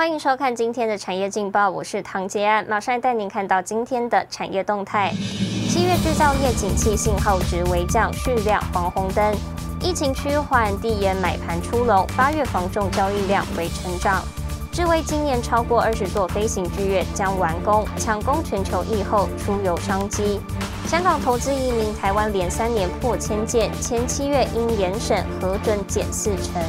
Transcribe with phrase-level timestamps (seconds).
[0.00, 5.12] 欢迎收看今天的产业劲报，我是唐杰安，马上带您看到今天的产业动态。
[5.68, 9.36] 七月制造业景气信号值为降，续亮黄红灯。
[9.78, 14.24] 疫情趋缓，地延买盘出笼，八月房重交易量为成长。
[14.72, 20.40] 智威今年超过二十座飞行剧院将完工，抢攻全球疫后出游商机。
[20.86, 26.62] 香港投资移民台湾连三年破千件，前七月因严审核准减四成。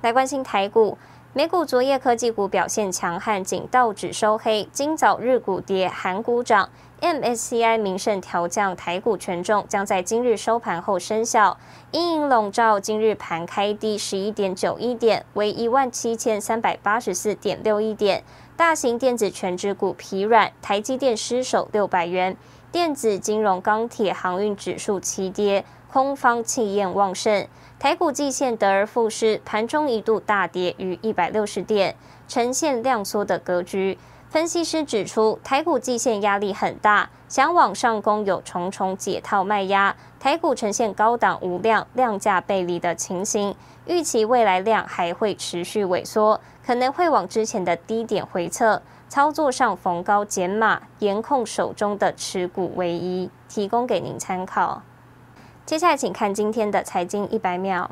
[0.00, 0.96] 来关心台股，
[1.32, 4.68] 美股昨夜科技股表现强悍，仅道指收黑。
[4.72, 6.70] 今早日股跌，韩股涨。
[7.00, 11.58] MSCI 名胜调降台股权重，将在今日收盘后生效。
[11.90, 18.22] 阴影笼罩，今日盘开低十一点九一点，为一万七千三百八十四点六一点。
[18.56, 22.36] 大型电子全指股疲软，台积电失守六百元。
[22.70, 27.46] 电子、金融、钢铁、航运指数齐跌，空方气焰旺盛。
[27.78, 31.94] 台股季线得而复失，盘中一度大跌逾一百六十点，
[32.26, 33.98] 呈现量缩的格局。
[34.28, 43.54] 分析师指出，台股季线压力很大，想往上攻有重重解套卖压，台股呈现高档无量、量价背离的情形，
[43.86, 48.82] 预期未来量还会持续萎缩，可能会往之前的低点回撤。
[49.08, 54.82] 操作上逢高减码，严控手中的持股为宜，提供给您参考。
[55.68, 57.90] 接下来，请看今天的财经一百秒。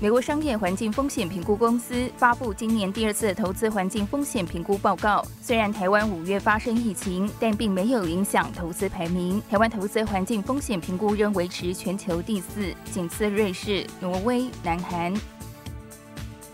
[0.00, 5.24] 美国商业环境风险评估公司发布今年第二次投资环境风险评估报告。
[5.40, 9.40] 虽然台湾五月发生疫情，但并没有影响投资排名。
[9.48, 15.14] 台湾投资环境风险评估仍维持全球第四，仅次瑞士、挪威、南韩。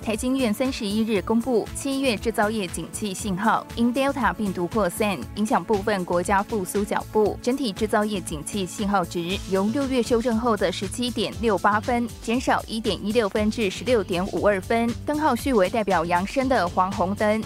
[0.03, 17.41] 台经院三十一日公布七月制造业景气信号，因 Delta 病毒扩散影响部分国家复苏脚步，整体制造业景气信号值由六月修正后的十七点六八分减少一点一六分至十六点五二分，灯号序为代表扬升的黄红灯。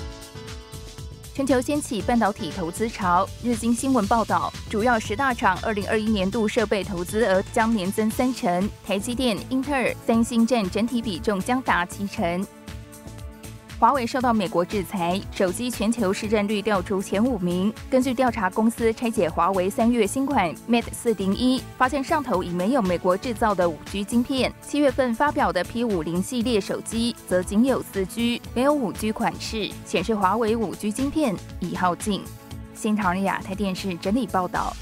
[1.36, 3.28] 全球掀起半导体投资潮。
[3.44, 12.46] 日经新闻报道，主要十大厂二零二一年度设备投资额将年增三成，台积电、英特尔、三星占整体比重将达七成。
[13.78, 17.70] 华为受到美国制裁，手机全球市占率掉出前五名。
[17.90, 24.50] 根据调查公司拆解华为三月新款 Mate 四零一，发现上头已没有美国制造的五 G 晶片。
[24.62, 32.22] 七月份发表的 P 五零系列手机则仅有四 G，没有五 G 款式，显示华为五 G 晶片已耗尽。
[32.74, 34.74] 新唐人亚太电视整理报道。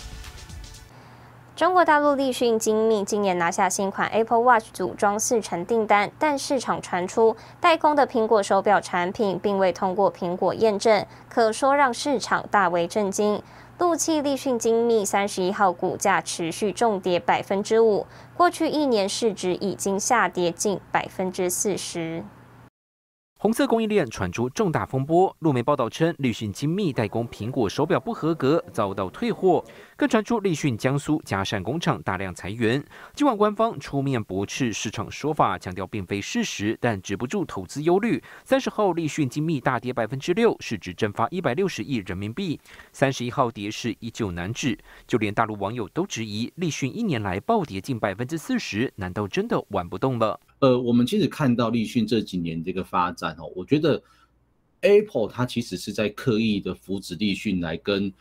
[1.56, 13.40] 中国大陆立讯精密今年拿下新款 Apple Watch 组装四成订单，但市场传出代工的苹果手表产品并未通过苹果验证，可说让市场大为震惊。
[13.78, 18.04] 陆气立讯精密三十一号股价持续重跌百分之五，
[18.36, 22.24] 过去一年市值已经下跌近百分之四十。
[23.44, 29.62] 红色供应链传出重大风波，路媒报道称，立讯精密代工苹果手表不合格，遭到退货。
[29.98, 32.82] 更传出立讯江苏嘉善工厂大量裁员。
[33.12, 38.18] 尽管官方出面驳斥市场说法，强调并非事实，但止不住投资忧虑。
[38.44, 42.58] 三十号立讯精密大跌百分之六，市值蒸发一百六十亿人民币。
[42.92, 50.40] 三十一号跌势依旧难止，就连大陆网友都质疑，立讯一年来暴跌近百分之四十，难道真的玩不动了？
[50.60, 54.02] 呃，我们其实看到立讯这几年这个发展哦，我觉得
[54.80, 58.12] Apple 它其实是在刻意的扶持立讯来跟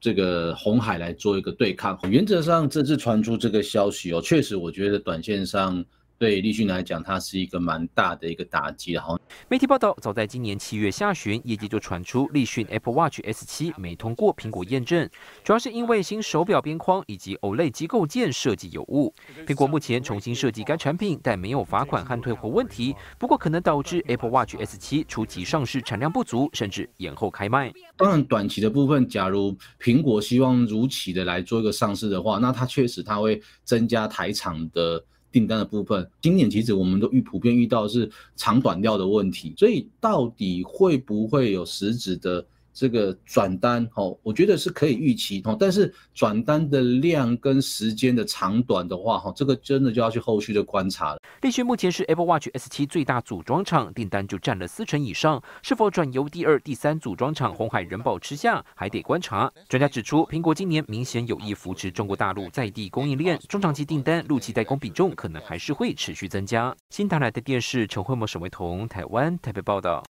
[0.00, 1.98] 这个红海来做一个对抗。
[2.08, 5.84] 原则上，这次传出这个消息哦，确实我觉得短线上。
[6.18, 8.98] 对立讯来讲，它是一个蛮大的一个打击。
[8.98, 9.16] 好，
[9.48, 15.08] 媒体报道，早在今年七月下旬，业界就传出立讯 Apple Watch S7 没通过苹果验证，
[15.44, 19.14] 主要是因为新手表边框以及 OLED 机构件设计有误。
[19.46, 27.72] 苹果目前重新设计该产品，但没有罚款和退货问题，不过可能导致 Apple Watch S7 初期上市产量不足，甚至延后开卖。
[27.96, 35.04] 当然，短期的部分，假如苹果希望如期的来做一个上市的话，那它确实它会增加台厂的。
[35.30, 42.46] 订单的部分，今年其实我们都遇普遍遇到是长短料的问题，所以到底会不会有实质的？
[42.78, 51.18] 这个转单哦，我觉得是可以预期哦，但是转单的量跟时间的长短的话哈，这个真的就要去后续的观察了。
[51.42, 59.52] 立讯目前是 Apple Watch S7 最大组装厂，订单就占了四成以上，是否转由第二、第三组装厂红海人保吃下，还得观察。
[59.68, 66.72] 专家指出，苹果今年明显有意扶持中国大陆在地供应链，中长期订单、陆期代工比重可能还是会持续增加。
[66.90, 70.04] 新台来的电视陈慧模、沈维彤，台湾台北报道。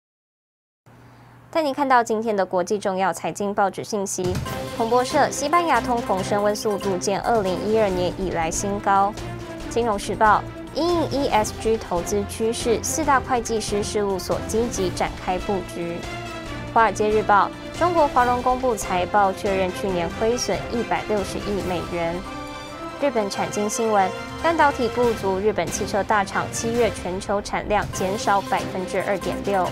[1.54, 4.34] 带您看到今天的国际重要财经报纸信息。
[4.76, 9.14] 彭博社：西班牙通膨升温速度见二零一二年以来新高。
[9.70, 10.42] 金融时报：
[10.74, 15.96] 因应 ESG 投资趋势，四大会计师事务所积极展开布局。
[16.72, 17.48] 华尔街日报：
[17.78, 22.16] 中国华融公布财报，确认去年亏损一百六十亿美元。
[23.00, 24.10] 日本产经新闻：
[24.42, 29.64] 半导体不足，日本汽车大厂七月全球产量减少百分之二点六。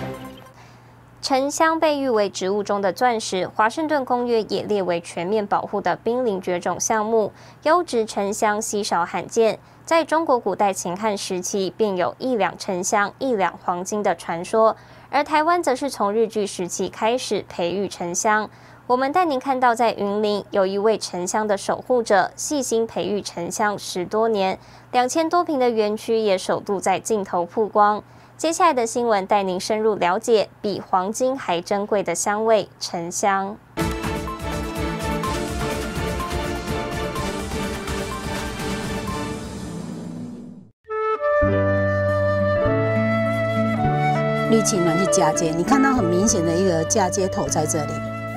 [1.23, 7.31] 沉香被誉为植物中的钻石，华盛顿公约也列为全面保护的濒临绝种项目。
[7.63, 14.77] 优质沉香稀少罕见，在中国古代秦汉时期便有一两沉香一两黄金的传说，
[15.11, 18.51] 而台湾则是从日据时期开始培育沉香。
[18.89, 24.59] 我们带您看到，在云林有一位沉香的守护者，细心培育沉香十多年，
[24.91, 28.03] 两千多平的园区也首度在镜头曝光。
[28.43, 33.57] 接下来的新闻带您深入了解比黄金还珍贵的香味——沉香。
[44.51, 48.12] 绿青呢去嫁接，你看到很明显的一个嫁接头在这里。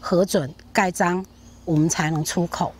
[0.00, 1.24] 核准盖章，
[1.64, 2.72] 我们才能出口。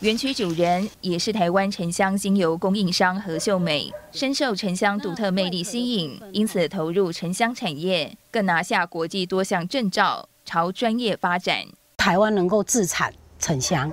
[0.00, 11.64] 园区主人也是台湾沉香精油供应商何秀美，深受沉香独特魅力吸引，因此投入沉香产业，更拿下国际多项证照，朝专业发展。
[11.96, 13.90] 台湾能够自产沉香，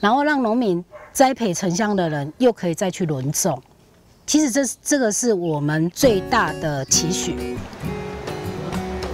[0.00, 3.62] 然后让农民栽培沉香的人又可以再去轮种，
[4.26, 7.56] 其实这这个是我们最大的期许。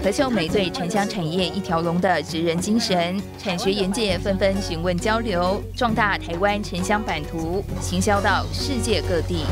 [0.02, 9.47] 何秀美对沉香产业一条龙的职人精神，产学研界纷纷询问交流，壮大台湾沉香版图，行销到世界各地。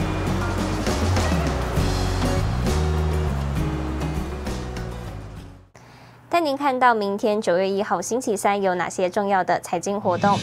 [6.29, 10.37] 带您看到明天九月一号星期三有哪些重要的财经活动？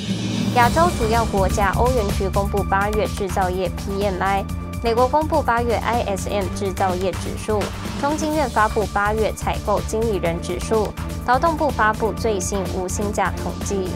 [0.55, 4.45] 亚洲主要国家欧元区公布八月制造业 PMI。
[4.83, 7.59] 美国公布八月 ISM 制造业指数，
[7.99, 10.87] 中经院发布八月采购经理人指数，
[11.25, 13.89] 劳动部发布最新无薪假统计。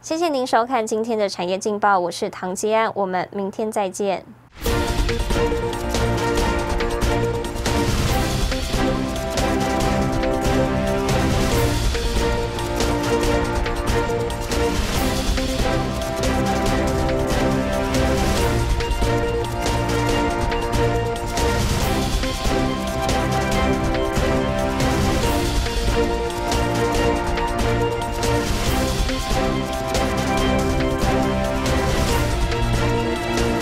[0.00, 4.24] 谢谢您收看今天的产业劲报，我是唐吉安，我们明天再见。